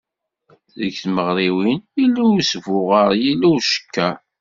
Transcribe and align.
Deg 0.79 0.93
tmeɣriwin, 1.01 1.81
yella 1.99 2.23
usbuɣer 2.37 3.09
yella 3.23 3.47
ucekker. 3.55 4.15